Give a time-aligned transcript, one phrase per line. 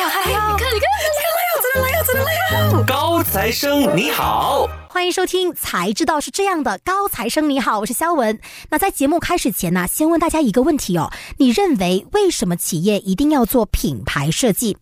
[0.00, 0.48] 呀来呀！
[0.50, 0.88] 你看你看，
[1.36, 2.84] 来呀，真的来呀，真的来呀！
[2.86, 4.66] 高材生你好。
[4.92, 6.76] 欢迎收听，才知道是这样的。
[6.78, 8.40] 高材生你好，我是肖文。
[8.70, 14.76] 那在节目开始前呢，先问大家一个问题哦：你认为为什么企业一定要做品牌设计？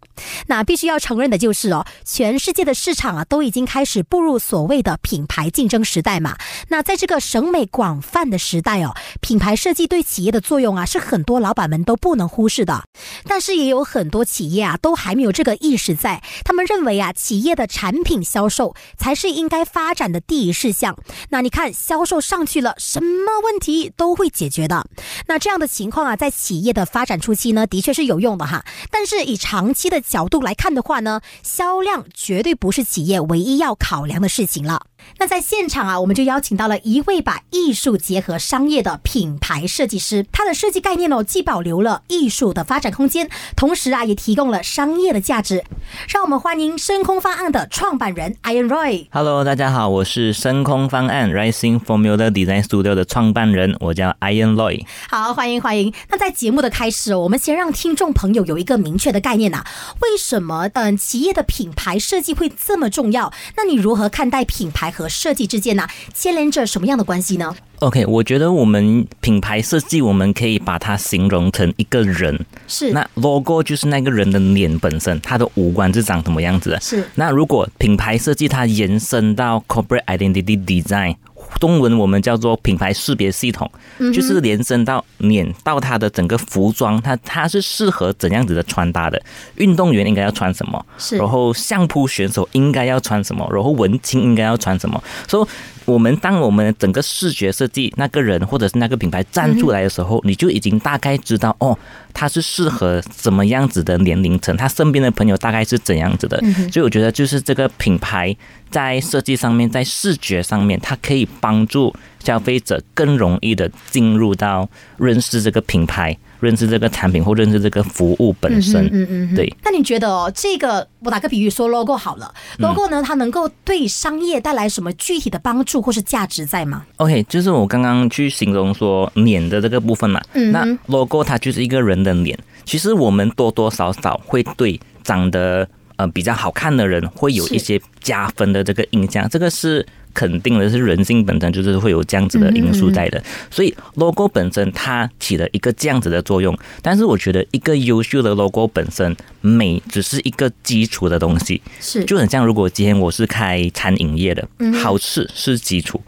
[0.47, 6.39] 那必须要承认的就是哦，全世界的市场啊都已经开始步入所谓的品牌竞争时代嘛。
[6.69, 12.83] 那在这个审美广泛的时代哦，品牌设计对企业的作用啊是很多老板们都不能忽视的。
[13.27, 19.95] 但是也有很多企业啊都还没有这个意识在，他们认为啊企业的产品销售才是应该发。
[19.99, 20.97] 展的第一事项，
[21.31, 24.87] 那你看销售上去了，什么问题都会解决的。
[25.27, 28.65] 那这样的情况啊，在企业的发展初期呢，的确是有用的哈。
[28.93, 34.87] 但是以长期的角度来看的话呢，销量绝对不是企业唯一要考量的事情了。
[35.19, 40.25] 那在现场啊，我们就邀请到了一位把艺术结合商业的品牌设计师。
[40.31, 45.65] 他的设计概念哦，既保留了艺术的发展空间，同时啊，也提供了商业的价值。
[46.09, 49.07] 让我们欢迎深空方案的创办人 Ian Roy。
[49.13, 54.85] Hello，大家好，我是深空方案 Rising Formula Design Studio 的创办人，我叫 Ian Roy。
[55.09, 55.95] 好，欢迎欢迎。
[56.09, 59.65] 那在节目的开始，我们先让听众朋友有一个明确的概念呐，
[60.01, 63.33] 为什么嗯企业的品牌设计会这么重要？
[63.57, 64.89] 那你如何看待品牌？
[64.89, 76.81] 和设计之间呢，牵连着什么样的关系呢？OK，我觉得我们品牌设计，我们可以把它形容成一个人，是那 logo 就是那个人的脸本身，他的五官是长什么样子的？
[76.81, 81.15] 是那如果品牌设计它延伸到 corporate identity design。
[81.61, 83.71] 中文我们叫做品牌识别系统，
[84.13, 89.21] 就是延伸到脸到它的整个服装，它它是适合怎样子的穿搭的？
[89.55, 90.85] 运动员应该要穿什么？
[90.99, 93.49] 是，然后相扑选手应该要穿什么？
[93.51, 95.03] 然后文青应该要穿什么？
[95.27, 95.49] 所以。
[95.89, 101.77] 我们当我们整个视觉设计那个人或者是那个品牌站出来的时候，你就已经大概知道哦，
[102.13, 106.39] 他是适合什么样子的年龄层，他身边的朋友大概是怎样子的。
[106.71, 108.37] 所以我觉得就是这个品牌
[108.71, 114.69] 在设计上面，在视觉上面，它可以帮助消费者更容易的进入到
[114.99, 116.15] 认识这个品牌。
[116.41, 119.53] 认识这个产品或认识这个服务本身，嗯嗯，对。
[119.63, 130.21] 那你觉得哦，这个我打个比喻说，logo 好了，logo 呢，它能够对商业带来什么具体的帮助或是价值在吗？OK，就是我刚刚去形容说脸的这个部分嘛，
[130.53, 132.39] 那 logo 它就是一个人的脸。
[132.65, 135.67] 其实我们多多少少会对长得
[135.97, 139.85] 呃比较好看的人会有一些加分的这个印象，这个是。
[140.19, 146.59] 肯定的是，人性本身就是会有这样子的因素在的，所以 logo 本身它起了一个这样子的作用。
[146.83, 154.49] 但是我觉得，一个优秀的 logo 本身美只是一个基础的东西，是就很像如果今天我是开餐饮业的，
[154.83, 156.03] 好吃是基础，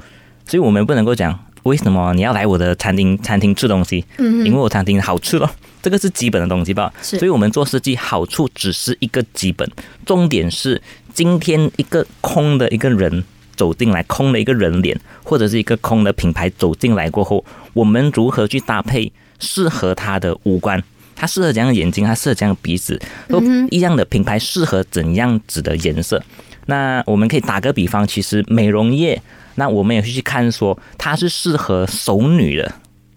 [0.45, 5.49] 所以我们不能够讲为什么你要来我的餐厅餐厅吃东西，嗯，因为我餐厅好吃咯，
[5.81, 6.93] 这个是基本的东西吧？
[7.01, 9.71] 所以我们做设计，好处只是一个基本，
[10.05, 10.83] 重点是
[11.15, 13.23] 今天一个空的一个人。
[13.61, 17.45] 走进来空的一个人脸，或者是一个空的品牌走进来过后，
[17.75, 20.83] 我们如何去搭配适合他的五官？
[21.15, 22.03] 他适合怎样的眼睛？
[22.03, 22.99] 他适合怎样的鼻子？
[23.29, 23.39] 都
[23.69, 26.23] 一样的品牌适合怎样子的颜色？
[26.65, 29.21] 那我们可以打个比方，其实美容业，
[29.57, 32.73] 那我们也会去看说，它是适合熟女的，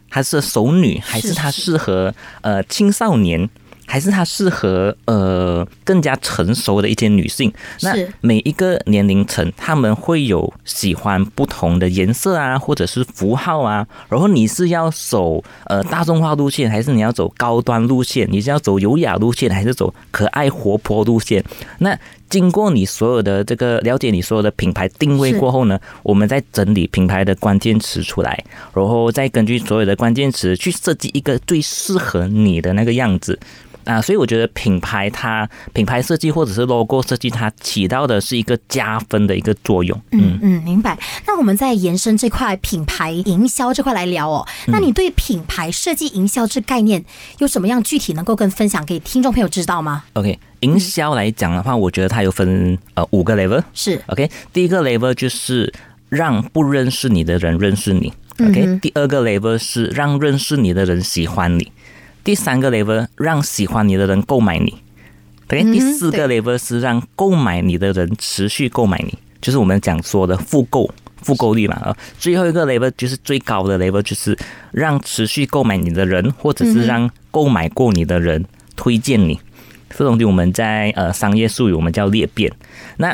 [0.09, 3.49] 还是熟女，还是它适合呃青少年？
[3.85, 7.51] 还是它适合呃更加成熟的一些女性。
[7.81, 13.85] 那每一个年龄层，他们会有喜欢不同的颜色啊，或者是符号啊。
[14.09, 18.27] 然后你是要走呃大众化路线，还是你要走高端路线？
[18.31, 21.43] 你是要走优雅路线，还是走可爱活泼路线？
[21.79, 21.97] 那
[22.29, 33.39] 经过你所有的这个了解，你所有的品牌定位过后呢，我们再整理品牌的关键词出来，然后再根据所有的关键词去设计一个最适合你的那个样子。
[33.85, 39.99] 啊，所以我觉得品牌它品牌设计或者是 logo 设计，它起到的是一个加分的一个作用。
[40.11, 40.97] 嗯嗯，明白。
[41.27, 44.47] 那我们在延伸这块品牌营销这块来聊哦。
[44.67, 47.03] 那你对品牌设计营销这概念
[47.39, 53.63] 有什么样具体能够跟分享给听众朋友知道吗？OK，营销来讲的话，我觉得它有分呃五个 level。
[53.73, 55.71] 是 OK，第一个 level 就是
[56.09, 58.13] 让不认识你的人认识你。
[58.39, 61.71] OK，第二个 level 是让认识你的人喜欢你。
[62.23, 64.73] 第三个 level 让喜欢你的人购买你
[65.47, 65.63] ，OK。
[65.73, 70.89] 第四个 level 是让购买你的人持续购买你，就是我们讲说的复购、
[71.21, 71.75] 复购率嘛。
[71.75, 74.37] 啊，最后一个 level 就是最高的 level，就是
[74.71, 78.45] 让持续购买你的人，或者是让购买过你的人
[78.77, 79.37] 推荐你。
[79.89, 82.49] 这东西我们在呃商业术语我们叫裂变。
[82.97, 83.13] 那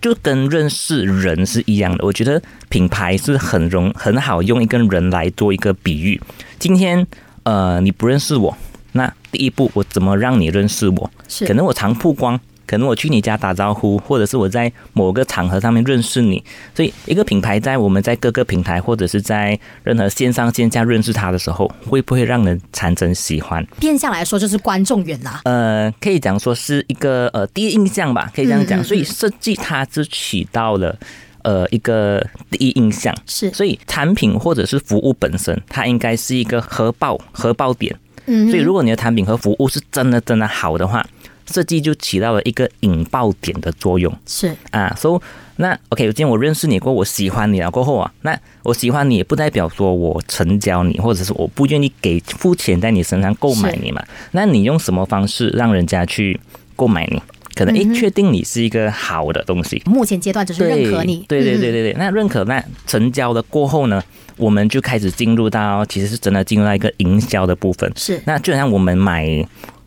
[0.00, 2.06] 就跟认识人是一样的。
[2.06, 6.20] 我觉得品牌是很容很好用一个人来做一个比喻。
[6.60, 7.04] 今天。
[7.46, 8.56] 呃，你不认识我，
[8.90, 11.08] 那第一步，我怎么让你认识我？
[11.28, 16.42] 是可能我常曝光，可能我去你家打招呼，或者是我在某个场合上面认识你。
[16.74, 23.64] 所以，一个品牌在我们在各个平台或者是在任何线上线下认识它的时候，会不会让人产生喜欢？
[23.78, 25.42] 变相来说就是观众缘啦。
[25.44, 28.80] 呃，可以讲说是一个呃第一印象吧，可以这样讲。
[28.80, 30.98] 嗯嗯嗯所以设计它是起到了
[31.46, 32.20] 呃一个
[32.50, 33.14] 第一印象。
[33.24, 37.94] 是，所以产品或者是服务本身，它应该是一个核爆核爆点。
[38.26, 41.06] 嗯所以如果你的产品和服务是真的真的好的话，
[41.46, 44.92] 设计就起到了一个引爆点的作用是啊。
[44.98, 45.20] 所、以
[45.58, 54.02] 那 OK，今天我认识你过，我喜欢你了过后啊，那我喜欢你也不代表说我成交你，或者是我不愿意给付钱在你身上购买你嘛。
[54.32, 56.38] 那你用什么方式让人家去
[56.74, 57.22] 购买你？
[57.56, 64.00] 可能诶，确定你是一个好的东西，目前阶段只是认可你，对对对嗯对对，那认可那成交了过后呢，
[64.36, 67.90] 我们就开始进入到其实是真的进入到一个营销的部分。
[67.96, 69.26] 是那就好像我们买，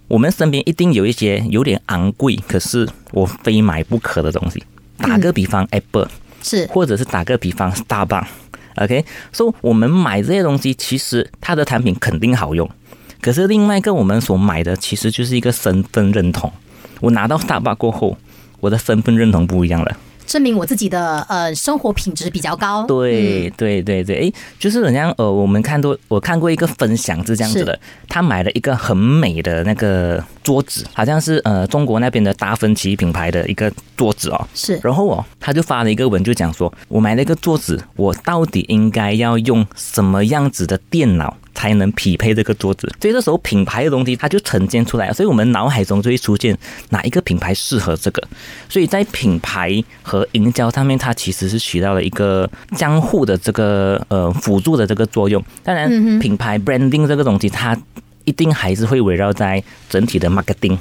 [0.08, 4.64] 我们身边一定有一些有点昂贵，可是我非买不可的东西。
[4.98, 6.10] 打个比方、a p p l e
[6.42, 8.26] 是或者是打个比方，Starbucks。
[8.78, 12.68] OK，所、以我们买这些东西，其实它的产品肯定好用，
[13.22, 16.52] 可是另外一个我们所买的其实就是一个身份认同。
[17.00, 18.18] 我拿到 Starbucks 过后，
[18.60, 19.98] 我的身份认同不一样了。
[20.26, 22.86] 证明我自己的呃生活品质比较高。
[22.86, 34.48] 对对对对，诶，就是好像呃，我们看多我看过一个分享是这样子的，他买了一个很美的那个桌子，好像是呃中国那边的达芬奇品牌的一个桌子哦。
[34.54, 42.90] 是然后哦，他就发了一个文，就讲说，我买了一个桌子，我到底应该要用什么样子的电脑才能匹配这个桌子？
[43.02, 46.58] 所以这时候品牌的东西它就呈现出来，所以我们脑海中就会出现
[46.90, 48.24] 哪一个品牌适合这个。
[48.68, 55.44] 所以在品牌和营销上面，它其实是起到了一个相互的这个呃辅助的这个作用。
[55.64, 57.78] 当然，品牌 branding 这个东西，它
[58.26, 60.78] 一定还是会围绕在整体的 marketing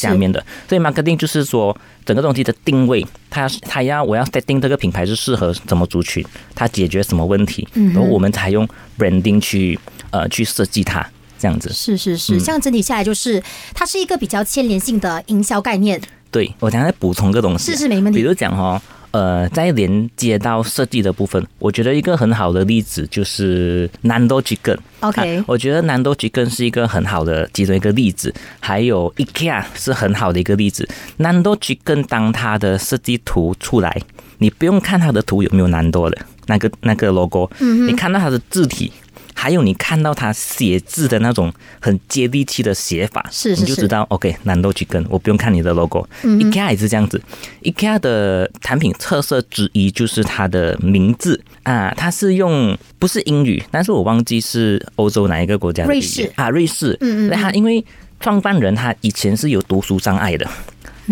[0.00, 0.44] 下面的。
[0.68, 6.24] 所以 marketing 就是说整个东西的定位，它它要我要 setting 这个品牌是适合什么族群，
[6.54, 8.68] 它解决什么问题，然后我们才用
[8.98, 9.78] branding 去
[10.10, 11.06] 呃去设计它。
[11.38, 13.42] 这样子，是是是，嗯这样整体下来就是
[13.72, 15.98] 它是一个比较牵连性的营销概念。
[16.30, 18.18] 对我想再补充个东西啊，是是没问题。
[18.18, 18.78] 比如讲哦，
[19.12, 24.78] 呃，在连接到设计的部分，我觉得一个很好的例子就是 Nando Chicken。
[25.00, 30.88] OK，啊我觉得 Nando Chicken 是一个很好的其中一个例子，还有 IKEA 是很好的一个例子。
[31.18, 34.00] Nando Chicken 当它的设计图出来，
[34.38, 38.92] 你不用看它的图有没有 Nando 的那个那个 logo，、你看到它的字体。
[39.34, 46.06] 还有你看到他写字的那种很接地气的写法，是是你就知道 OK，难豆去跟我不用看你的 logo。
[46.22, 47.20] IKEA 也是这样子
[47.62, 56.96] ，IKEA 的产品特色之一就是它的名字啊，它是用不是英语，但是我忘记是欧洲哪一个国家瑞士啊，瑞士。
[57.00, 57.84] 嗯嗯嗯那他因为
[58.20, 60.46] 创办人他以前是有读书障碍的。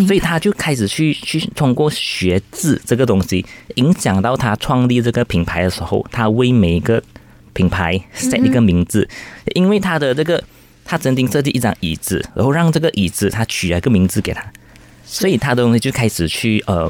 [0.07, 3.45] 所以他就开始去去通过学字这个东西，
[3.77, 7.03] 影响到他创立这个品牌的时候，他为每一个
[7.59, 9.09] 品牌 set 一个名字，
[9.57, 10.41] 因为他的这个
[10.85, 14.41] 他曾经设计一张椅子，然后让这个椅子他取了一个名字给他，
[15.05, 16.89] 所以他的东西就开始去呃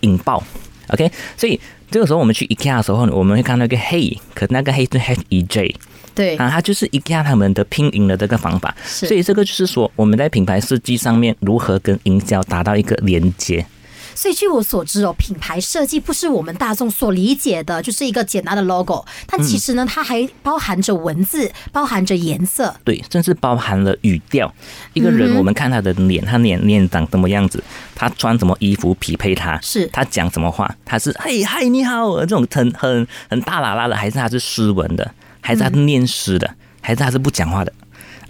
[0.00, 0.42] 引爆
[0.88, 1.60] ，OK，所以
[1.92, 5.76] 这个时候我们去 IKEA 的时候，我们会看到一个 Hey，可那个 Hey 是 H E J
[6.12, 13.64] 对，啊，它就是 IKEA 他们的拼音的这个方法，所以这个就是说我们在品牌设计上面如何跟营销达到一个连接。
[14.20, 22.76] 所以据我所知哦，品牌设计不是我们大众所理解的，就是一个简单的 logo，但其实呢，它还包含着文字，包含着颜色。
[22.84, 24.52] 对，甚至包含了语调。
[24.92, 29.86] 一个人，我们看他的脸，他脸脸长什么样子，他穿什么衣服匹配他，是。
[29.86, 37.72] 他讲什么话，他是嘿嗨你好这种很很很大喇喇的，还是他是斯文的，还是他是念诗的，还是他是不讲话的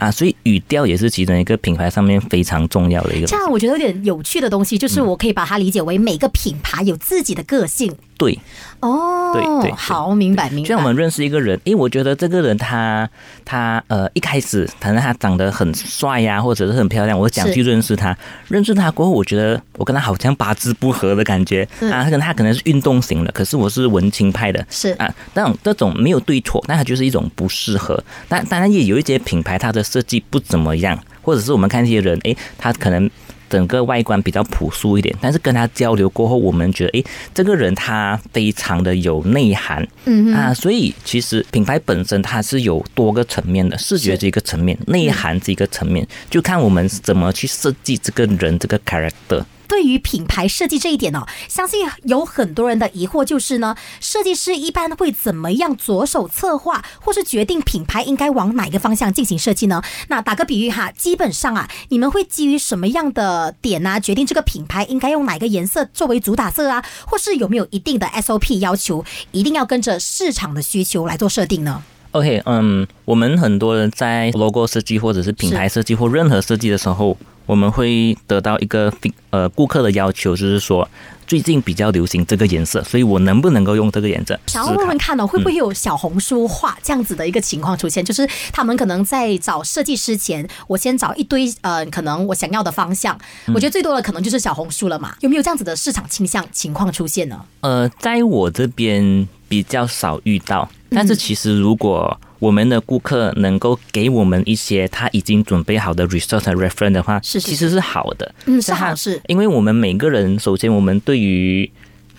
[0.00, 0.10] 啊？
[0.10, 3.36] 所以语调也是其中一个品牌上面非常重要的一个这。
[3.36, 7.94] 样我觉得有点有趣的东西，就是我可以把它理解为每个品牌有自己的个性。
[8.18, 8.38] 对，
[8.80, 10.68] 哦，对对对好，明白明白。
[10.68, 13.08] 就像我们认识一个人，诶，我觉得这个人他
[13.46, 18.14] 他呃一开始可能他长得很帅呀、或者是很漂亮，我想是去认识他。
[18.48, 22.04] 认识他过后，我觉得我跟他好像八字不合的感觉、嗯啊。
[22.04, 28.02] 他可能他可能是运动型的，可是我是文青派的，是啊，那种这种没有对错，但他就是一种不适合。
[28.28, 33.10] 但当然也有一些品牌，它的设计不怎么样，或者是我们看这些人，诶，他可能。
[33.50, 37.04] 整个外观比较朴素一点，但是跟他交流过后，我们觉得，诶，
[37.34, 49.44] 这个人他非常的有内涵，嗯啊，所以其实品牌本身它是有多个层面的，视觉这一个层面，内涵这一个层面，就看我们怎么去设计这个人这个 character。
[49.70, 59.80] 对于品牌设计这一点哦，相信有很多人的疑惑就是呢，设计师一般会怎么样着手策划，或是决定品牌应该往哪个方向进行设计呢？
[60.08, 77.16] 那打个比喻哈，基本上啊，你们会基于什么样的点呢、决定这个品牌应该用哪个颜色作为主打色啊，或是有没有一定的 SOP 要求，一定要跟着市场的需求来做设定呢？OK，嗯，我们很多人在 logo 设计或者是品牌设计或任何设计的时候，
[77.50, 78.92] 我们会得到一个
[79.30, 80.88] 呃顾客的要求，就是说
[81.26, 84.38] 最近比较流行这个颜色，所以我能不能够用这个颜色？
[84.46, 88.04] 想要问问看哦，会不会有小红书化这样子的一个情况出现？
[88.04, 95.16] 就是他们可能在找设计师前，我先找一堆呃，可能我想要的方向，我觉得最多的可能就是小红书了嘛。
[95.18, 97.44] 有没有这样子的市场倾向情况出现呢？
[97.62, 108.34] 呃，在我这边比较少遇到，但是其实如果我们的顾客能够给我们一些他已经准备好的 research 和 reference 的话，其实是好的。
[108.46, 109.20] 嗯，是是它好事。
[109.26, 111.70] 因为我们每个人，首先我们对于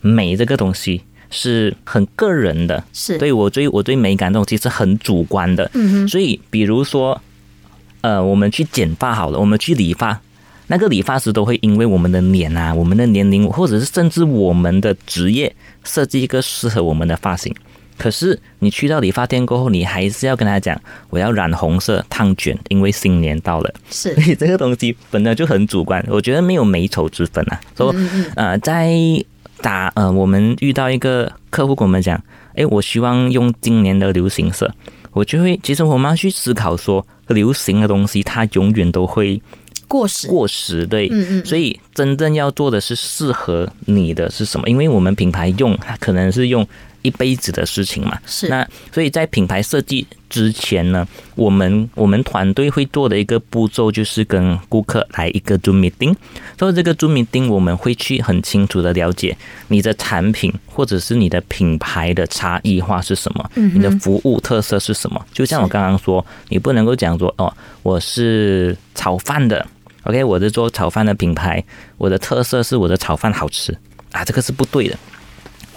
[0.01, 7.19] 美这个东西是很个人的，是对我对我对美感这种其实很主观的，嗯哼，所以比如说，
[8.01, 10.21] 呃，我们去剪发好了，我们去理发，
[10.67, 17.53] 那个理发师都会因为我们的脸啊、我们的年龄，或者是甚至我们的职业，设计一个适合我们的发型。
[18.01, 20.75] 可是你去到理发店过后，你还是要跟他讲，
[21.11, 23.71] 我要染红色烫卷，因为新年到了。
[23.91, 27.61] 是 所以这个东西本来就很主观，我觉得没有美丑之分啊。
[27.77, 27.93] 说、
[28.35, 28.91] 呃，在
[29.61, 32.19] 打呃，我们遇到一个客户跟我们讲，
[32.55, 34.73] 诶，我希望用今年的流行色，
[35.11, 39.39] 我就会其实我们要去思考说，流行的东西它永远都会
[39.87, 40.27] 过时。
[40.27, 44.67] 过时，对，嗯嗯所以真正要做的是适合你的是什么？
[44.67, 46.67] 因为我们品牌用它可能是用
[47.01, 56.15] 一辈子的事情嘛，是那所以在品牌设计之前呢，我们我们团队会做的一个步骤就是跟顾客来一个 Zoom meeting，
[56.57, 59.35] 做这个 Zoom meeting，我们会去很清楚的了解
[59.67, 65.25] 你的产品或者是你的品牌的差异化是什么，嗯你的服务特色是什么。
[65.33, 67.53] 就像我刚刚说，你不能够讲说哦，
[67.83, 69.65] 我是炒饭的。
[70.03, 71.63] OK，我是做炒饭的品牌，
[71.97, 73.71] 我的特色是我的炒饭好吃
[74.11, 74.97] 啊，这个是不对的。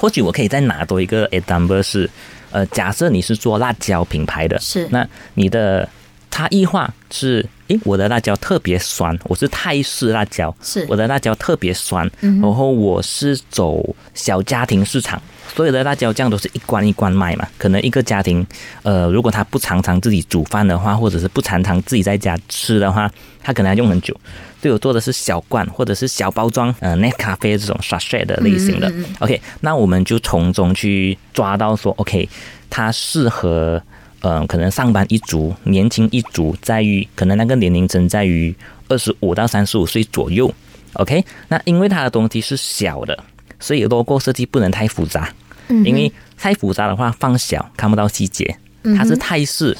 [0.04, 2.11] 或许我可以再拿多一个 example 是，
[2.50, 4.87] 呃，假设你是做辣椒品牌的，是。
[4.90, 5.88] 那你的
[6.30, 10.84] 差异化是，诶，我的辣椒特别酸，我是泰式辣椒，是。
[10.90, 15.23] 我的辣椒特别酸，嗯然后我是走小家庭市场，
[15.54, 17.46] 所有的辣椒酱都是一罐一罐卖嘛。
[17.58, 18.46] 可能一个家庭，
[18.82, 23.10] 呃，如果他不常常自己煮饭的话，或者是不常常自己在家吃的话，
[23.42, 24.16] 他可能要用很久。
[24.60, 28.90] 对我做的是小罐或者是小包装，呃耐咖啡这种刷刷的类型的。
[29.18, 32.28] OK，那我们就从中去抓到说，OK，
[32.70, 33.82] 它适合。
[34.26, 38.56] 嗯，可能上班一族、年轻一族，在于可能那个年龄层在于
[38.88, 40.50] 二十五到三十五岁左右。
[40.94, 43.22] OK，那因为它的东西是小的，
[43.64, 45.28] 所以 logo 设计不能太复杂，
[45.68, 48.54] 嗯因为太复杂的话放小看不到细节。
[48.97, 49.75] 它是泰式，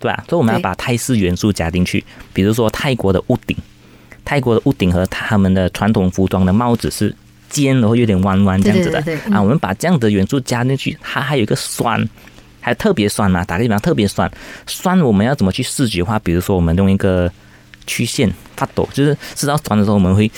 [0.00, 0.24] 对吧？
[0.28, 3.56] 所以我们要把泰式元素加进去，比如说泰国的屋顶，
[4.24, 7.14] 泰国的屋顶和他们的传统服装的帽子是
[7.48, 8.98] 尖然后有点弯弯这样子的
[9.30, 12.08] 啊，我们把这样的元素加进去，它还有一个酸。
[12.60, 13.44] 还特别酸嘛？
[13.44, 14.30] 打个比方，特别酸，
[14.66, 16.18] 酸我们要怎么去视觉化？
[16.18, 17.30] 比如说，我们用一个
[17.86, 20.30] 曲线发抖，就是知道酸的时候，我们会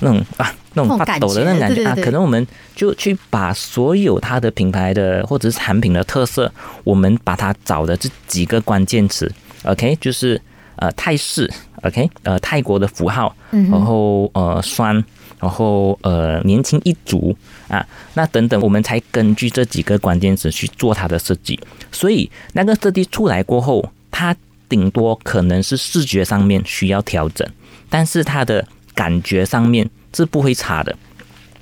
[0.00, 1.94] 那种啊那种发抖的那种感觉啊。
[1.96, 6.52] 可能我们就去把所有它的品牌的或者是产品的特色，
[6.84, 9.30] 我们把它找的这几个关键词
[9.64, 10.40] ，OK，就是
[10.76, 11.50] 呃泰式
[11.82, 15.04] ，OK，呃泰国的符号，然后呃酸。
[15.42, 17.36] 然后呃，年轻一族
[17.66, 21.58] 啊，那等等，我们才根据这几个关键词去做它的设计。
[21.90, 24.32] 所以那个设计出来过后，它
[24.68, 27.44] 顶多可能是视觉上面需要调整，
[27.90, 28.64] 但是它的
[28.94, 30.96] 感觉上面是不会差的。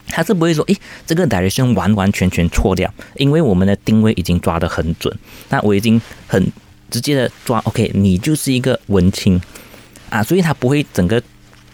[0.09, 0.77] 它是不会说，诶，
[1.07, 5.17] 这个 direction 完完全全错掉，因为我们的定位已经抓得很准。
[5.49, 6.53] 那我已经很
[6.91, 9.41] 直接的抓，OK，你就是一个文青
[10.09, 11.23] 啊，所以它不会整个。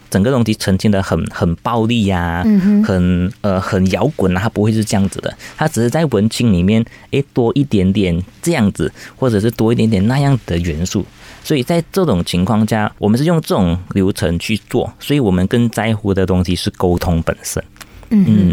[0.08, 2.42] 整个东西呈现的很很暴力呀、
[2.84, 11.04] 很呃很摇滚啊，它不会是这样子的，它只是在文青里面，诶多一点点这样子，或者是多一点点那样的元素。
[11.46, 17.62] 所以在这种情况下，我们是用这种流程去做，所以我们更在乎的东西是沟通本身。
[18.10, 18.52] 嗯，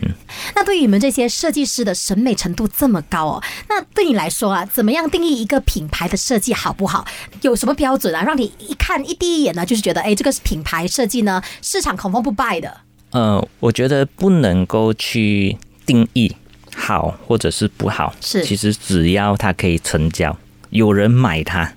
[0.56, 7.04] 那对于你们这些设计师的审美程度这么高哦，那对你来说啊，怎么样定义一个品牌的设计好不好？
[7.42, 12.78] 有什么标准啊，让你一看一第一眼呢，就是觉得哎，这个是品牌设计呢，市场恐慌不败的。
[13.10, 16.32] 呃，我觉得不能够去定义
[16.76, 20.38] 好或者是不好，是其实只要它可以成交，
[20.70, 21.74] 有人买它。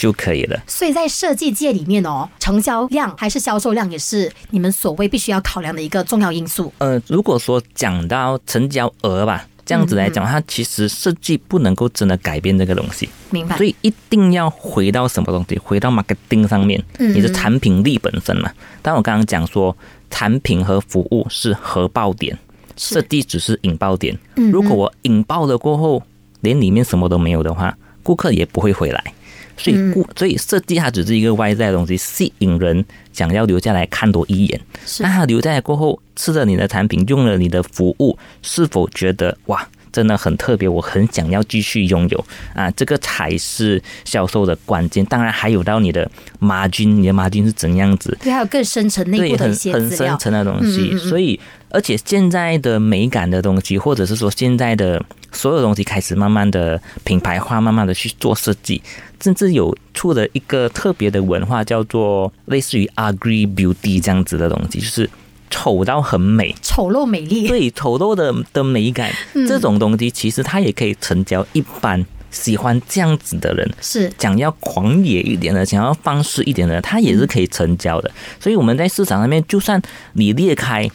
[0.00, 0.58] 就可以了。
[0.66, 6.72] 所以在设计界里面哦，成交量还是销售量也是你们所谓必须要考量的一个重要因素。
[6.78, 13.66] 呃，如果说讲到成交额吧，这样子来讲，它其实设计不能够真的改变这个东西，明白所？
[13.66, 15.58] 以一定要回到什么东西？
[15.58, 18.50] 回到 marketing 上面，嗯你的产品力本身嘛。
[18.80, 19.76] 但我刚刚讲说，
[20.08, 22.38] 产品和服务是核爆点，
[22.78, 24.18] 设计只是引爆点。
[24.36, 26.02] 嗯如果我引爆了过后，
[26.40, 29.12] 连里面什么都没有的话，顾客也不会回来。
[29.60, 34.60] 所以所以设计它只是一个外在的东西，吸引人想要留下来看多一眼。
[35.00, 42.24] 那他留下来过后，吃了你的产品，用了你的服务，是否觉得哇，真的很特别，我很想要继续拥有
[42.54, 42.70] 啊？
[42.72, 45.04] 这个才是销售的关键。
[45.06, 48.16] 当然还有到你的 margin，你的 margin 是怎样子？
[48.22, 50.18] 对，还有更深层的一些很资料深。
[50.18, 50.90] 层的东西。
[50.92, 51.38] 嗯嗯嗯所以，
[51.68, 55.02] 而且现在的美感的东西，或者是说现在的
[55.32, 58.80] 所有东西开始慢慢的品牌化，慢慢的去做设计，
[59.20, 65.08] 甚至有出了一个特别的文化，叫做类似于 ugly beauty 这样子的东西，就是
[65.50, 66.54] 丑到很美。
[66.62, 69.46] 丑陋美丽，对丑陋的的美感，嗯。
[69.46, 74.10] 这种东西其实它也可以成交一般喜欢这样子的人，是。
[74.18, 78.10] 想要狂野一点的，想要放肆一点的，它也是可以成交的。
[78.38, 79.80] 所以我们在市场上面，就算
[80.12, 80.88] 你列开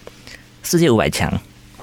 [0.63, 1.31] 世界五百强，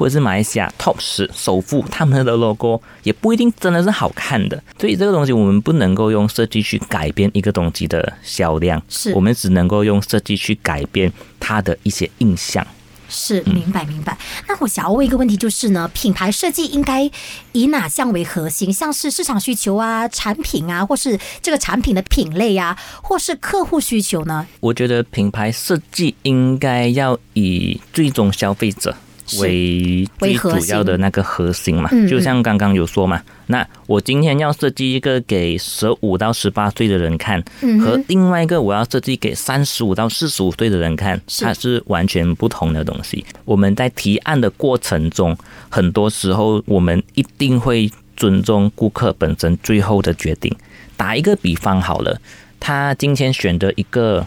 [0.02, 4.60] 或者是马来西亚 Top 十首富他们的 logo，也不一定真的是好看的。
[4.76, 12.66] 所以这个东西我们不能够用设计去改变一个东西的销量，是我们只能够用设计去改变它的一些印象。
[13.08, 14.18] 是，嗯明白明白。
[14.48, 17.08] 那我想要问一个问题，就是呢，品牌设计应该
[17.52, 18.72] 以哪项为核心？
[18.72, 24.44] 像是市场需求啊、产品啊，或是这个产品的品类啊，或是客户需求呢？
[24.58, 31.90] 我觉得品牌设计应该要以最终消费者是为最主要的那个核心嘛。
[32.08, 43.24] 就像刚刚有说嘛，那我今天要设计一个给十五到十八岁的人看，嗯和另外一个我要设计给三十五到四十五岁的人看，它是完全不同的东西。
[43.44, 45.36] 我们在提案的过程中，
[45.68, 50.54] 很多时候我们一定会尊重顾客本身最后的决定。
[50.96, 52.20] 打一个比方好了，
[52.60, 54.24] 他今天选择一个，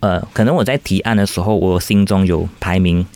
[0.00, 3.06] 呃，可能我在提案的时候，我心中有排名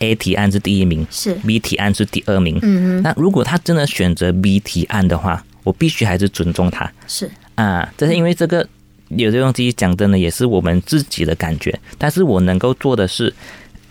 [0.00, 2.58] ，A 提案是第一名是，，B 提案是第二名。
[2.62, 7.92] 嗯那如果他真的选择 B 提案的话，我必须还是尊重他，是啊。
[7.96, 8.66] 这是因为这个
[9.08, 13.32] 有些东西讲真的也是我们自己的感觉，但是我能够做的是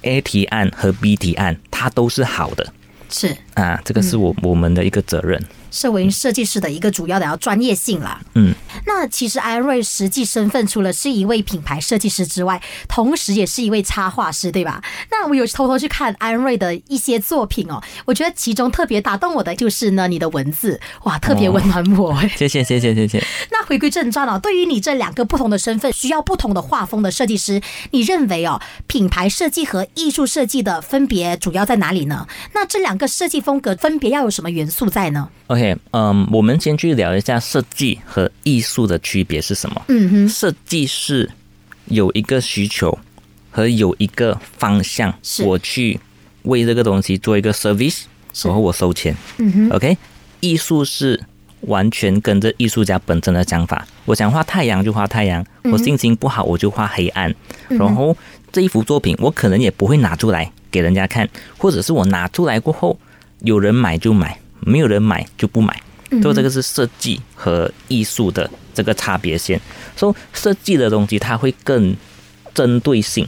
[0.02, 2.66] A 提案和 B 提案，它都是好的
[3.10, 3.82] 是，啊。
[3.86, 5.42] 这个是我我们的一个责任。
[5.72, 8.20] 身为设计师的一个主要的要专业性啦。
[8.36, 8.54] 嗯，
[8.86, 14.82] 那其实安瑞实际身份除了是一位品牌设计师之外，同时也是一位插画师，对吧？
[15.12, 22.12] 那我有偷偷去看安瑞的一些作品哦，我觉得其中特别打动我的就是呢你的文字，哇，特别温暖我。
[22.14, 23.24] 哎谢谢谢谢谢谢。
[23.52, 32.28] 那回归正传哦，对于你这两个不同的身份，需要不同的画风的设计师，你认为哦，品牌设计和艺术设计的分别主要在哪里呢？
[32.54, 35.30] 那这两个设计风格分别要有什么元素在呢？
[35.58, 39.82] OK，嗯，我们先去聊一下设计和艺术的区别是什么。
[39.88, 41.30] 嗯哼，设计是
[41.86, 42.96] 有一个需求
[43.50, 45.12] 和有一个方向，
[45.44, 46.00] 我去
[46.44, 48.04] 为这个东西做一个 service，
[48.44, 49.16] 然后我收钱。
[49.40, 49.98] 嗯哼，OK，
[50.42, 51.20] 艺术是
[51.62, 57.34] 完全跟着艺术家本身的想法，我想画太阳就画太阳，我心情不好我就画黑暗，
[57.68, 58.16] 然后
[58.52, 63.00] 这一幅作品我可能也不会拿出来给人家看，或者是我拿出来过后
[63.40, 65.82] 有人买就买，没有人买就不买。
[66.22, 69.60] 所以这个是设计和艺术的这个差别线。
[69.96, 71.96] 所以设计的东西它会更
[72.54, 73.28] 针对性，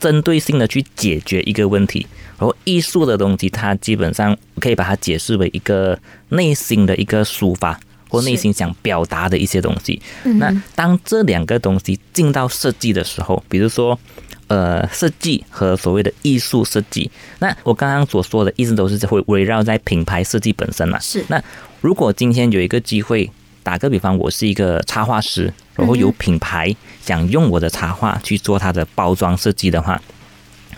[0.00, 2.06] 针对性的去解决一个问题。
[2.38, 5.98] 然后艺术的东西，它基本上可以把它解释为一个
[6.30, 7.78] 内心的一个抒发，
[8.14, 10.00] 或内心想表达的一些东西。
[10.22, 13.98] 那当这两个东西进到设计的时候，比如说。
[14.46, 20.98] 呃，设计和所谓的艺术设计，那我刚刚所说的一直都是会围绕在品牌设计本身嘛。
[21.00, 21.42] 是那
[21.80, 23.28] 如果今天有一个机会，
[23.62, 30.00] 打个比方，我是一个插画师，然后有品牌想用我的插画去做它的包装设计的话，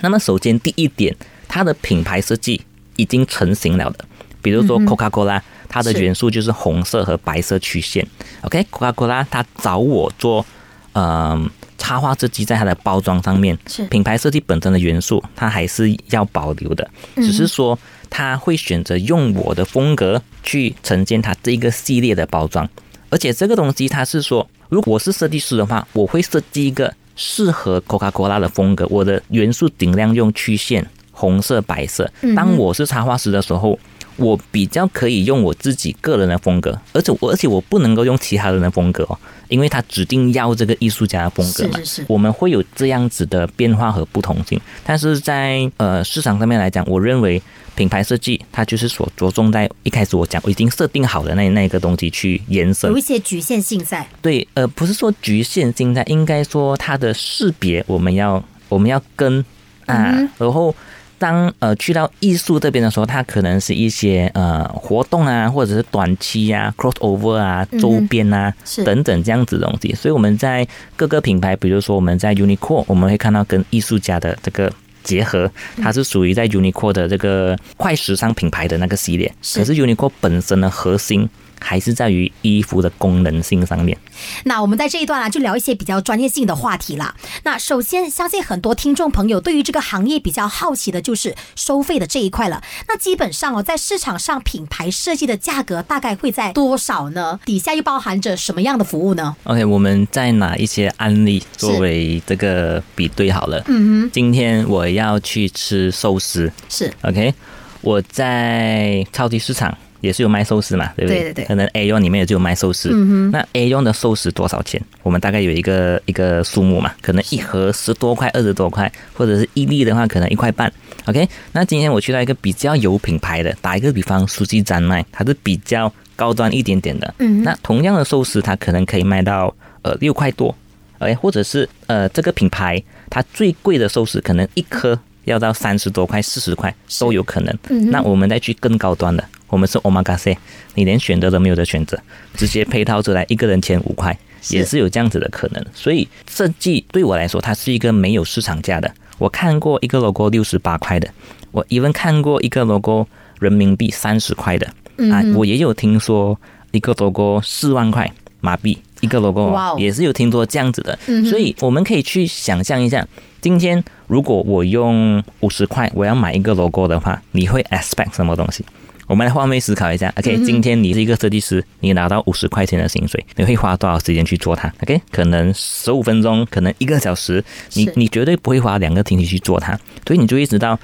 [0.00, 1.14] 那么首先第一点，
[1.48, 2.62] 它的品牌设计
[2.94, 4.04] 已经成型了的。
[4.40, 8.06] 比如说 Coca-Cola，它的元素就是红色和白色曲线。
[8.42, 10.44] OK，Coca-Cola 它找我做，
[10.92, 11.48] 嗯、
[11.78, 13.84] 插画设计在它的包装上面，是。
[13.86, 22.68] 品牌设计本身的元素，它还是要保留的，只是说它会选择用我的风格去呈现它这个系列的包装，
[23.10, 32.10] 而且这个东西它是说，如果我是设计师的话，我会设计一个适合 Coca-Cola 的风格，我的元素尽量用曲线红色、白色。
[32.34, 33.78] 当我是插画师的时候，
[34.16, 41.78] 我比较可以用我自己个人的风格，而且我而且我不能够用其他人的风格哦，因为他指定要这个艺术家的风格嘛。
[41.78, 47.42] 是是是我们会有这样子的变化和不同性，但是在呃市场上面来讲，我认为
[47.74, 53.00] 品牌设计它就是所着重在一开始我讲我已经设定好的那那个东西去延伸有一。
[53.00, 54.06] 些局限性在。
[54.20, 59.44] 对，呃，不是说局限性在，应该说它的识别我们要我们要跟
[59.84, 60.74] 啊，嗯然后。
[61.18, 69.94] 当呃去到艺术这边的时候，它可能是一些呃活动啊，或者是短期啊、crossover 啊、周边啊、是等等这样子的东西。
[69.94, 74.70] 所以我们在各个品牌，比如说我们在 Uniqlo，我们会看到跟艺术家的这个
[75.02, 75.50] 结合，
[75.80, 79.32] 它是属于在 Uniqlo 的这个快时尚品牌的那个系列。
[79.40, 81.28] 是可是 Uniqlo 本身的核心
[81.60, 83.96] 还是在于衣服的功能性上面。
[84.44, 87.14] 那我们在这一段啊，就聊一些比较专业性的话题啦。
[87.44, 92.62] 那首先，相信很多听众朋友对于这个行业比较好奇的就是收费的这一块了。
[92.88, 97.38] 那基本上哦，在市场上品牌设计的价格大概会在多少呢？
[97.44, 103.62] 底下又包含着什么样的服务呢？OK，我们再拿一些案例作为这个比对好了。
[103.66, 107.34] 嗯哼，今天我要去吃寿司是，OK，
[107.82, 111.20] 我在超级市场也是有卖寿司嘛，对不对？
[111.20, 112.90] 对对对可能 A 用里面也就有卖寿司。
[112.92, 114.80] 嗯哼，那 A 用的寿司多少钱？
[115.02, 120.72] 我们大概有一个一个数目嘛，可能一盒十多块、二十多块，或者是一粒的话，可能一块半。
[121.06, 127.14] OK，那今天我去到一个比较有品牌的，打一个比方，苏记专卖，它是比较高端一点点的。
[127.18, 130.54] 嗯，那同样的寿司，它可能可以卖到呃六块多，
[130.98, 137.56] 哎，或者是呃这个品牌它最贵的寿司可能一颗要到三十多块、四十块都有可能。
[137.68, 140.36] 嗯那我们再去更高端的，我们是 omakase，
[140.74, 141.98] 你连选择都没有的选择，
[142.34, 144.16] 直接配套出来，一个人签五块，
[144.50, 145.64] 也是有这样子的可能。
[145.74, 148.92] 所以设计对我来说，它是一个没有市场价的。
[149.18, 151.08] 我看过一个 logo 六十八块的，
[151.50, 153.06] 我 even 看过一个 logo
[153.38, 154.66] 人民币三十块的，
[155.10, 156.38] 啊，我也有听说
[156.72, 163.06] 一个 logo 四万块马币一个 logo，也是有听说这样子的，所以我们可以去想象一下，
[163.40, 168.64] 今天如果我用五十块我要买一个 logo 的话，你会 expect 什么东西？
[169.06, 180.78] 我们来换位思考一下，OK，、今天你是一个设计师，你拿到五十块钱的薪水，你会花多少时间去做它？OK，可能十五分钟，可能一个小时，你你绝对不会花两个星期去做它，所以你就意识到，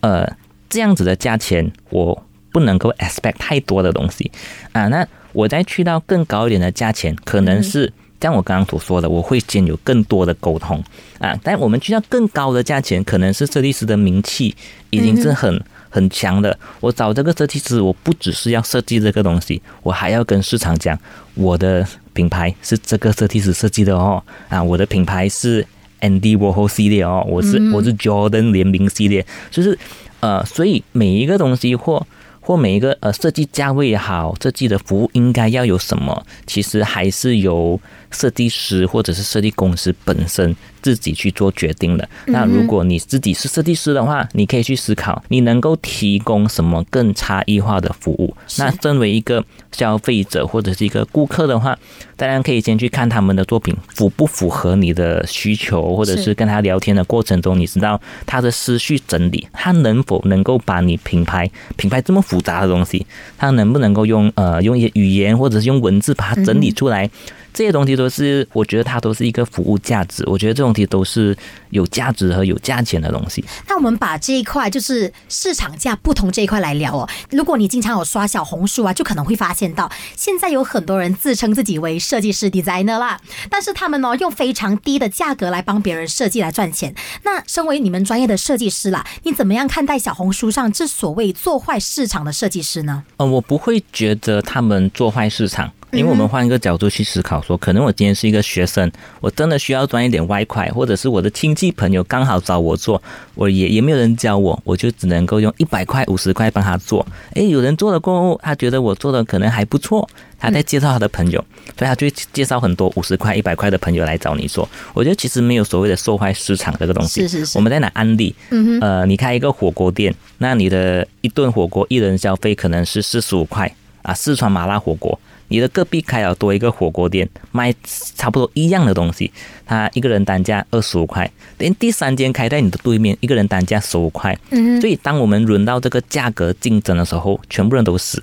[0.00, 0.30] 呃，
[0.68, 4.30] 这样子的价钱我不能够 expect 太多的东西。
[4.72, 4.88] 啊。
[4.88, 7.90] 那我再去到更高一点的价钱，可能是
[8.22, 10.82] 像我刚刚所说的，我会先有更多的沟通
[11.18, 11.38] 啊。
[11.42, 14.54] 但我们去到更高的价钱，可能是设计师的名气
[14.90, 15.62] 已经是很。
[15.94, 20.98] 很强的，我找这个设计师，我不只是要设计这个东西，我还要跟市场讲，
[21.34, 25.62] 我的品牌是这个设计师设计的哦，啊，我的品牌是
[26.00, 29.78] Andy Warhol 系列哦，我是、我是 Jordan 联名系列，就是
[30.20, 32.06] 呃，所以每一个东西或
[32.40, 37.78] 或每一个呃设计价位也好，设计的服务应该要有什么，其实还是由
[38.12, 42.08] 设计师或者是设计公司本身自己去做决定的。
[42.26, 48.34] 那如果你自己是设计师的话，你可以去思考，你能够提供什么更差异化的服务。
[48.58, 51.78] 那身为一个消费者或者是一个顾客的话，
[52.16, 63.04] 当然可以先去看他们的作品符不符合你的需求，或者是是跟他聊天的过程中，你知道他的思绪整理，他能否能够把你品牌品牌这么复杂的东西，
[63.36, 67.10] 他能不能够用呃用一些语言或者是用文字把它整理出来？
[67.52, 70.24] 这些东西都是，我觉得它都是一个服务价值。
[70.26, 71.36] 我觉得这种题都是
[71.70, 73.44] 有价值和有价钱的东西。
[73.68, 77.08] 那我们把这一块就是市场价不同这一块来聊哦。
[77.30, 86.94] 如果你经常有刷小红书啊，就可能会发现到，现在有很多人自称自己为设计师 designer 啦，但是他们呢用非常低的价格来帮别人设计来赚钱。
[87.24, 93.04] 那身为你们专业的设计师啦，你怎么样看待小红书上这所谓做坏市场的设计师呢？
[93.18, 103.00] 呃，我不会觉得他们做坏市场，因为我们换一个角度去思考说，可能我今天是一个学生，我真的需要赚一点外快，或者是我的亲戚朋友刚好找我做，
[103.34, 107.06] 我也也没有人教我，我就只能够用一百块、五十块帮他做。
[107.34, 111.44] 诶，有人做了过后，他觉得我做的可能还不错，他在介绍他的朋友，
[111.78, 114.66] 所以他就会介绍很多五十块、一百块的朋友来找你做。
[114.94, 117.20] 我觉得其实没有所谓的受害市场这个东西。
[117.20, 125.20] 是是是我们在拿案例，嗯呃，你开一个火锅店，那你的一顿火锅一人消费可能是四十五块啊，四川麻辣火锅。
[125.52, 127.74] 你的隔壁开了多一个火锅店，卖
[128.16, 129.30] 差不多一样的东西，
[129.66, 134.34] 他一个人单价二十五块，连第三间开在你的对面，一个人单价十五块。
[134.48, 138.22] 嗯，所以当我们轮到这个价格竞争的时候，全部人都死。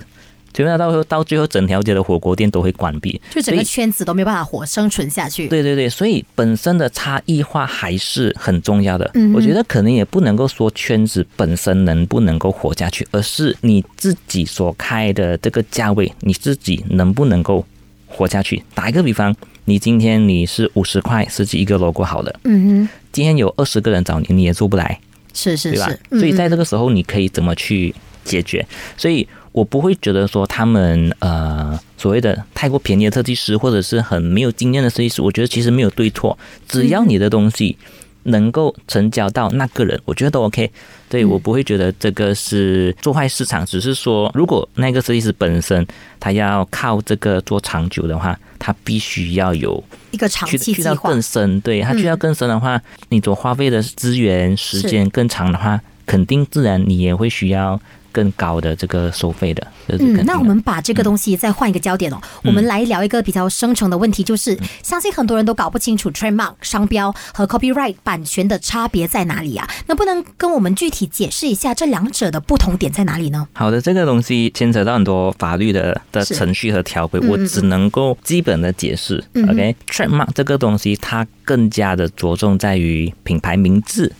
[0.54, 5.48] 所以到到到最后整条街的火锅店都会关闭，就整个圈子都没有办法活生存下去。
[5.48, 9.10] 对对对，所以本身的差异化还是很重要的。
[9.14, 17.64] 嗯我觉得可能也不能够说圈子本身能不能够活下去，而是你自己所开的这个价位，你自己能不能够
[18.06, 18.62] 活下去。
[18.74, 19.34] 打一个比方，
[19.64, 24.98] 你今天你是五十块十几一个 logo 好了，嗯哼，今天有二十个人找你，你也做不来，
[25.32, 26.18] 是是对吧是，？
[26.18, 28.66] 所以在嗯这个时候，你可以怎么去解决？
[28.96, 37.76] 所以我不会觉得说他们呃所谓的太过便宜的设计师，或者是很没有经验的设计师，我觉得其实没有对错，只要你的东西
[38.24, 40.70] 能够成交到那个人，我觉得都 OK。
[41.08, 45.84] 对我不会觉得这个是做坏市场，只是说如果那个设计师本身
[46.20, 49.82] 他要靠这个做长久的话，他必须要有
[50.12, 51.20] 一个长期计划去到更。
[51.20, 57.80] 深，对他去到更深的话，你所花费的资源、时间更长的话，肯定自然你也会需要
[58.12, 59.66] 更高的这个收费的。
[59.88, 69.68] 这是的，嗯那我们把这个东西再换一个焦点哦，我们来聊一个比较深层的问题，就是相信很多人都搞不清楚 trademark 商标和 copyright 版权的差别在哪里啊？
[69.86, 73.48] 能不能跟我们具体解释一下这两者的不同点在哪里呢？
[73.54, 79.22] 好的，这个东西牵扯到很多法律的的程序和条规，嗯我只能够基本的解释。
[79.34, 84.12] 嗯 OK，trademark、这个东西它更加的着重在于品牌名字、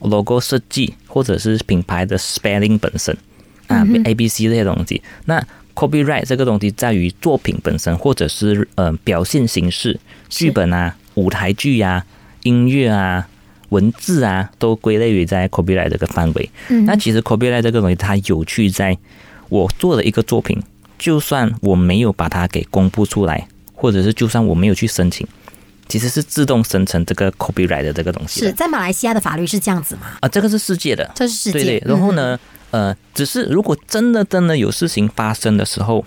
[0.00, 3.16] logo 设计，或者是品牌的 spelling 本身
[3.66, 5.02] 啊、嗯 A、B、C 这些东西。
[5.26, 9.98] 那 copyright 这个东西在于作品本身，或者是呃表现形式、
[10.28, 12.04] 剧本啊、舞台剧啊、
[12.42, 13.28] 音乐啊。
[13.70, 16.50] 文字啊，都归类于在 copyright 这个范围。
[16.68, 18.96] 嗯那其实 copyright 这个东西，它有趣在，
[19.48, 20.56] 我做的一个作品，
[20.96, 25.26] 就算我没有把它给公布出来，或者是就算我没有去申请，
[25.94, 30.08] 其实是自动生成这个 copyright 的这个东西的是在马来西亚的法律是这样子吗？
[30.18, 31.60] 啊，这个是世界的，这是世界。
[31.60, 31.82] 对对。
[31.86, 32.36] 然后呢，
[32.72, 36.04] 呃，只是如果真的真的有事情发生的时候，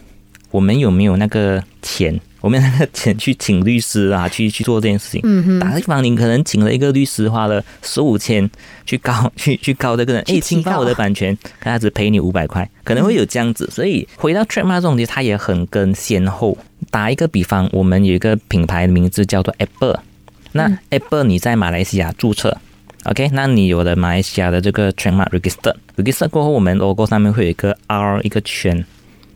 [0.52, 2.20] 我们有没有那个钱？
[2.42, 5.22] 我们有那个钱去请律师啊，去去做这件事情。
[5.24, 8.50] 嗯哼，打个比方，你可能请了一个律师，花了十五千
[8.86, 13.70] 去告 去去告这个人，哎，侵犯我的版权，可他只赔你五百块，可能会有这样子。
[13.72, 16.58] 所以回到 trademark 这种东西，它也很跟先后。
[16.90, 20.00] 打一个比方，我们有一个品牌的名字叫做 Apple，
[20.52, 22.58] 那嗯 Apple 你在马来西亚注册。
[23.04, 28.78] OK，那你有了马来西亚的这个 trademark register，register 过后，我们 logo 上面会有一个 R 一个圈，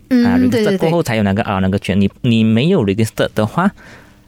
[0.10, 2.00] 啊，register 过后才有那个 R 那个圈。
[2.00, 3.72] 你你没有 register 的话，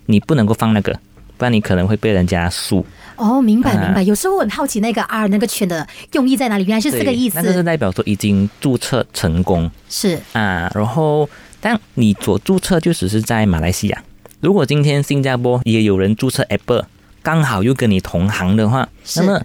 [0.06, 0.93] 你不能够放那个，
[1.38, 2.86] 不然你可能会被人家诉。
[3.17, 4.02] 哦，明白啊明白。
[4.04, 7.38] 有时候我很好奇那个 R 那个圈的用意在哪里，原来是这个意思。
[7.38, 10.71] 那个是代表说已经注册成功是啊。
[10.73, 11.30] 然后，
[11.63, 14.04] 但你所注册就只是在马来西亚。
[14.41, 16.86] 如果今天新加坡也有人注册 Apple，
[17.21, 19.41] 刚好又跟你同行的话，那么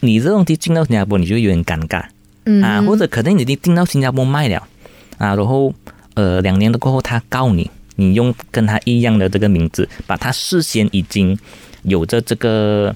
[0.00, 2.04] 你这东西进到新加坡，你就有点尴尬。
[2.46, 4.56] 嗯啊，或者可能你已经进到新加坡卖了
[5.18, 5.72] 啊，然后
[6.14, 11.38] 呃两年的过后他告你，你用跟他一样的这个名字，把他事先已经
[11.84, 12.92] 有着这个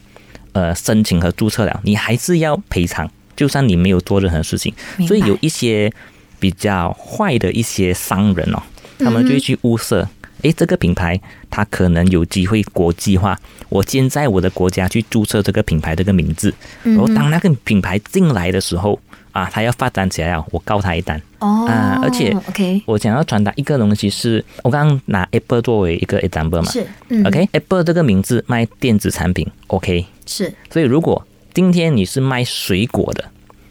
[0.50, 4.74] 呃申请和注册了，你还是要赔偿，就算你没有做任何事情。
[5.06, 5.92] 所以有一些
[6.38, 8.62] 比较坏的一些商人哦，
[8.98, 10.08] 他们就会去物色。
[10.42, 11.18] 诶，这个品牌
[11.50, 13.38] 它可能有机会国际化。
[13.70, 19.00] 我先在我的国家去注册这个品牌这个名字，嗯然后当那个品牌进来的时候
[19.32, 21.20] 啊，它要发展起来了，我告他一单。
[21.38, 33.24] 哦啊而且 OK 我想要传达一个东西是，我刚刚拿 Apple 作为一个 example 嘛是嗯，OK，Apple、这个名字卖电子产品，OK，是所以如果今天你是卖水果的，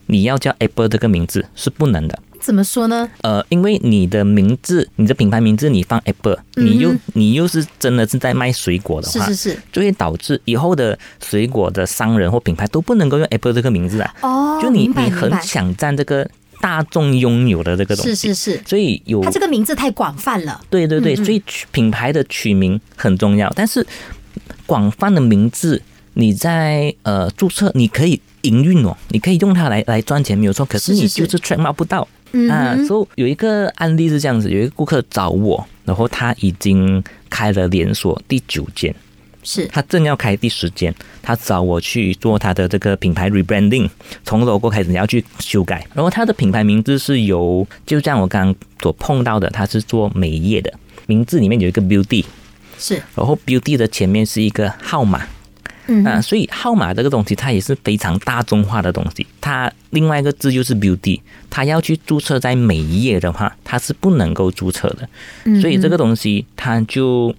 [0.08, 2.20] 你要叫 Apple 这个名字是不能的。
[2.46, 3.10] 怎么说呢？
[3.24, 9.60] 呃，因为你的名字，你的品牌名字你放 Apple，你又、嗯你又是真的是在卖水果的话，是是是。
[9.74, 14.14] 就会导致以后的水果的商人或品牌都不能够用 Apple 这个名字啊。
[14.22, 16.30] 哦，就你你很抢占这个
[16.62, 20.62] 大众拥有的这个东西，是是是，所以有它这个名字太广泛了。
[20.70, 21.26] 对对对，嗯嗯。
[21.26, 23.84] 所以取品牌的取名很重要，但是
[24.68, 25.82] 广泛的名字
[26.14, 32.76] 你在呃注册，你可以营运哦，你可以用它来来赚钱没有错，可是你就是 trademark 不到嗯啊。
[32.76, 38.94] 哼所以有一个案例是这样子，有一个顾客找我，然后他已经开了连锁第九间，
[39.44, 39.66] 是。
[39.68, 43.90] 他正要开第十间，他找我去做他的这个品牌 rebranding，
[44.24, 50.74] 从 logo 开始你要去修改，然后他的品牌名字是由就像我刚刚所碰到的，他是做美业的，
[51.08, 52.26] 名字里面有一个 beauty，
[52.78, 52.96] 是。
[53.16, 55.28] 然后 beauty 的前面是一个号码
[55.88, 56.06] 嗯。
[56.06, 61.20] 啊，所以号码这个东西它也是非常大众化的东西，它另外一个字就是 beauty，
[61.50, 65.08] 它要去注册在每一页的话，它是不能够注册的，
[65.46, 67.34] 嗯所以这个东西它就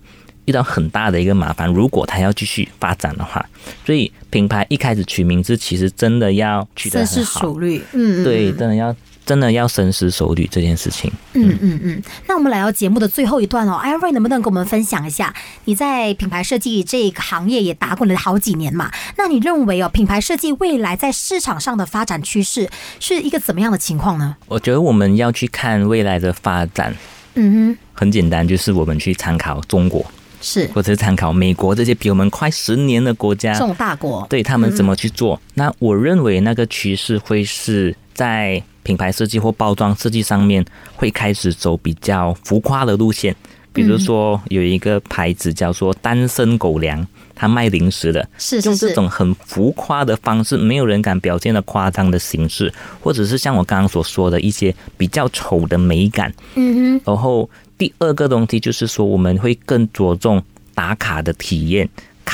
[0.46, 1.68] 遇到很大的一个麻烦。
[1.72, 3.44] 如果它要继续发展的话，
[3.84, 8.94] 所以品牌一开始取名字其实真的要取得深思很好，熟虑，嗯，嗯对，嗯真的要
[9.26, 11.12] 真的要深思熟虑这件事情。
[11.34, 15.34] 嗯嗯嗯，那我们来到节目的最后一段哦，艾瑞能不能跟我们分享一下，
[15.64, 18.90] 你在品牌设计这个行业也打滚了好几年嘛？
[19.18, 24.36] 那你认为哦，品牌设计未来在市场上的发展趋势是一个怎么样的情况呢？
[24.46, 26.94] 我觉得我们要去看未来的发展，
[27.34, 30.04] 嗯哼很简单，就是我们去参考中国，
[30.40, 35.40] 是或者是参考美国这些比我们快十年的国家这，种大国，对他们怎么去做。
[35.54, 43.34] 那我认为那个趋势会是在品牌设计或包装设计上面会开始走比较浮夸的路线。
[43.72, 56.32] 比如说有一个牌子叫做“单身狗粮”，它卖零食的，是用这种很浮夸的方式，没有人敢表现的夸张的形式，或者是像我刚刚所说的一些比较丑的美感。
[56.54, 60.42] 嗯哼然后第二个东西就是说，我们会更着重
[60.74, 61.86] 打卡的体验、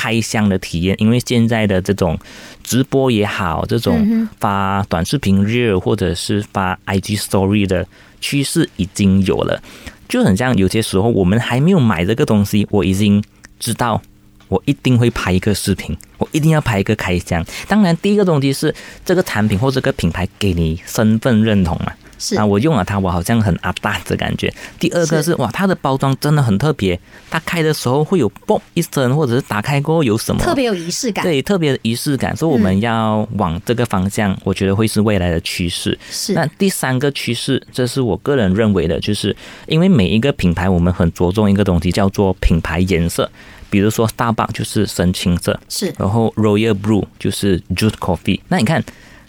[0.03, 2.19] 开箱的体验，因为现在的这种
[2.61, 7.87] 直播也好，这嗯种发短视频 reel 或者是发 IG Story 的
[8.19, 9.63] 趋势已经有了，
[10.09, 13.23] 就很像有些时候我们还没有买这个东西，我已经
[13.61, 14.01] 知道。
[14.49, 17.43] 我一定会拍一个视频，我一定要拍一个开箱。
[17.67, 24.51] 当然，第一个东西是这个产品或这个品牌给你身份认同嘛，哼，是啊，我用了它，我好像很阿大的感觉。
[24.79, 26.97] 第二个是是哇，它的包装真的很特别，
[27.29, 35.99] 它开的时候会有嘣一声，或者是打开过后有什么特别有仪式感，对特别的仪式感，所以我们要往这个方向，我觉得会是未来的趋势。
[36.09, 39.35] 是那第三个趋势，这是我个人认为的，就是
[39.67, 43.29] 因为每一个品牌，我们很着重一个东西叫做品牌颜色，
[43.69, 48.39] 比如说 Starbucks 就是深青色，是然后 Royal Brew 就是 Juice Coffee。
[48.47, 48.81] 那你看，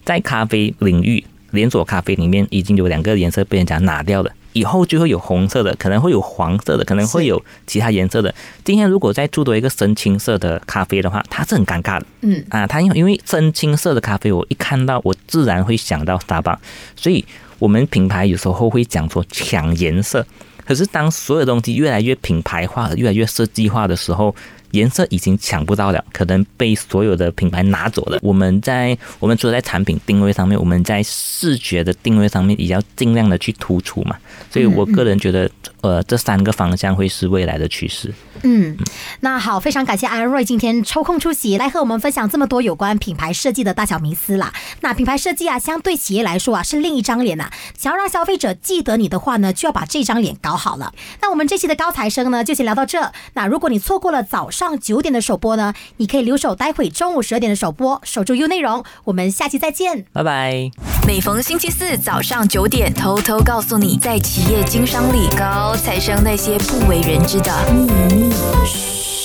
[0.05, 8.35] 在咖啡领域，连锁咖啡里面已经有两个颜色被人家拿掉了，以后就会有红色的，可能会有黄色的，可能会有其他颜色的。
[8.65, 12.07] 今天如果再做多一个深青色的咖啡的话，它是很尴尬的。
[12.21, 16.59] 嗯啊，它因为因为深青色的咖啡，我一看到我自然会想到 Starbucks，
[16.97, 17.25] 所以
[17.59, 20.27] 我们品牌有时候会讲说抢颜色。
[20.67, 24.35] 可是当所有东西越来越品牌化、越来越设计化的时候，
[24.75, 28.19] 颜色已经抢不到了，可能被所有的品牌拿走了。
[28.23, 34.17] 我们在我们除了在产品定位上面，我们在视觉的定位上面也要尽量的去突出嘛。
[34.51, 38.13] 所以我个人觉得，呃，这三个方向会是未来的趋势。
[38.43, 38.77] 嗯，
[39.21, 44.53] 那好，非常感谢安瑞今天抽空出席来和我们分享这么多有关品牌设计的大小迷思啦。
[44.81, 50.93] 那品牌设计啊，相对企业来说啊是另一张脸呐、想要让消费者记得你的话呢，就要把这张脸搞好了。
[51.23, 53.13] 那我们这期的高材生呢，就先聊到这。
[53.35, 58.85] 那如果你错过了早上九点的首播呢，你可以留守待会中午十二点的首播，守住 U 内容。
[59.05, 60.05] 我们下期再见。
[60.13, 60.71] 拜拜。
[61.07, 67.83] 每逢星期四早上九点，偷偷告诉你，在企业经商里，高材生那些不为人知的秘
[68.15, 68.33] 密。
[68.67, 69.24] 嘘。